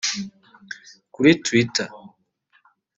Kuri 1.13 1.31
Twitter 1.43 1.87